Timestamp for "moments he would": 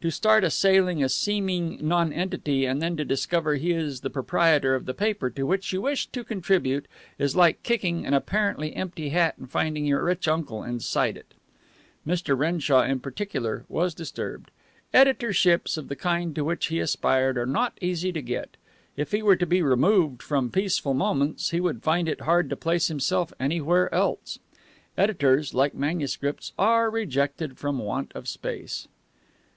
20.94-21.84